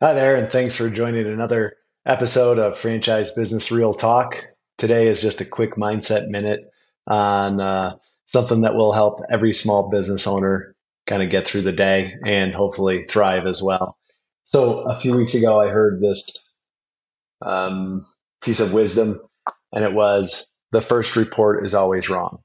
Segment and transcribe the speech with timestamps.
[0.00, 4.44] Hi there, and thanks for joining another episode of Franchise Business Real Talk.
[4.76, 6.68] Today is just a quick mindset minute
[7.06, 7.94] on uh,
[8.26, 10.74] something that will help every small business owner
[11.06, 13.96] kind of get through the day and hopefully thrive as well.
[14.46, 16.24] So, a few weeks ago, I heard this
[17.40, 18.04] um,
[18.42, 19.20] piece of wisdom,
[19.72, 22.40] and it was the first report is always wrong.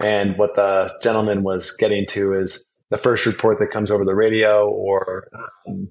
[0.00, 4.14] And what the gentleman was getting to is the first report that comes over the
[4.14, 5.28] radio or
[5.68, 5.90] um,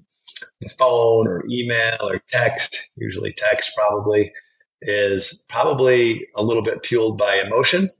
[0.78, 4.32] phone or email or text, usually text probably,
[4.82, 7.90] is probably a little bit fueled by emotion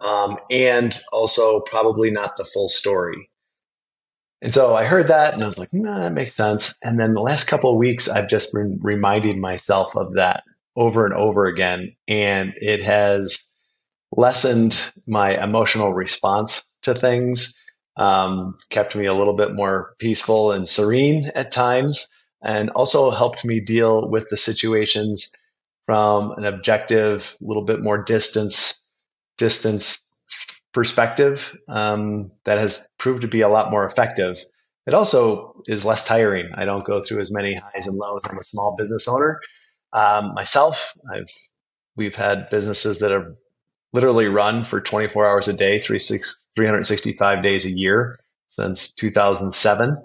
[0.00, 3.30] um, and also probably not the full story.
[4.42, 6.74] And so I heard that and I was like, nah, that makes sense.
[6.82, 10.44] And then the last couple of weeks, I've just been reminding myself of that
[10.76, 11.96] over and over again.
[12.06, 13.38] And it has
[14.12, 17.54] lessened my emotional response to things
[17.96, 22.08] um, kept me a little bit more peaceful and serene at times,
[22.42, 25.32] and also helped me deal with the situations
[25.86, 28.80] from an objective, a little bit more distance
[29.36, 30.00] distance
[30.72, 34.38] perspective um, that has proved to be a lot more effective.
[34.86, 36.50] It also is less tiring.
[36.54, 38.22] I don't go through as many highs and lows.
[38.28, 39.40] I'm a small business owner
[39.92, 40.92] um, myself.
[41.12, 41.30] I've
[41.96, 43.28] we've had businesses that have
[43.92, 45.80] literally run for 24 hours a day,
[46.56, 49.96] 365 days a year since 2007,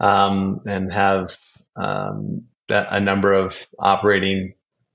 [0.00, 1.36] um, and have
[1.76, 4.54] um, a number of operating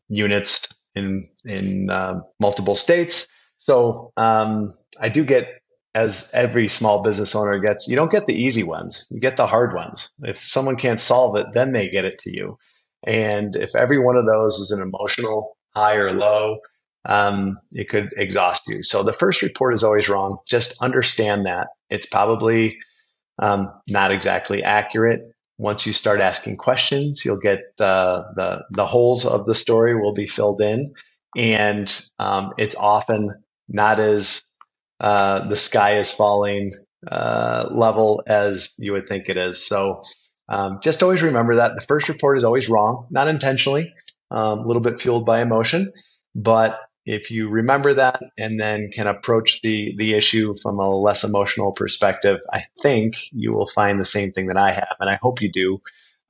[0.10, 3.28] units in in uh, multiple states.
[3.58, 5.48] So um, I do get,
[5.96, 9.06] as every small business owner gets, you don't get the easy ones.
[9.10, 10.12] You get the hard ones.
[10.22, 12.58] If someone can't solve it, then they get it to you.
[13.06, 16.60] And if every one of those is an emotional high or low,
[17.08, 18.84] um, it could exhaust you.
[18.84, 20.40] So the first report is always wrong.
[20.48, 22.80] Just understand that it's probably
[23.40, 25.22] um, not exactly accurate.
[25.58, 30.14] Once you start asking questions, you'll get uh, the the holes of the story will
[30.14, 30.94] be filled in,
[31.38, 33.32] and um, it's often
[33.70, 34.42] not as
[35.00, 36.73] uh, the sky is falling
[37.08, 39.66] uh, level as you would think it is.
[39.66, 40.04] So
[40.50, 43.94] um, just always remember that the first report is always wrong, not intentionally,
[44.32, 45.92] um, a little bit fueled by emotion,
[46.36, 51.23] but if you remember that and then can approach the the issue from a less
[51.26, 55.16] emotional perspective, I think you will find the same thing that I have, and I
[55.22, 55.82] hope you do,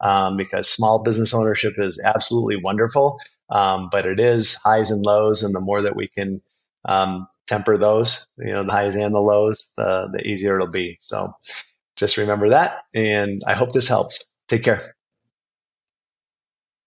[0.02, 5.44] um, because small business ownership is absolutely wonderful, um, but it is highs and lows,
[5.44, 6.42] and the more that we can
[6.86, 10.98] um, temper those, you know, the highs and the lows, the the easier it'll be.
[11.02, 11.34] So
[11.98, 14.26] just remember that, and I hope this helps.
[14.50, 14.97] Take care.